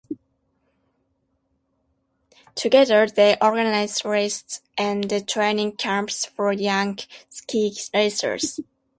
Together 2.55 3.05
they 3.07 3.37
organized 3.39 4.03
races 4.03 4.61
and 4.75 5.27
training 5.29 5.73
camps 5.75 6.25
for 6.25 6.51
young 6.51 6.97
ski 7.29 7.71
racers. 7.93 8.59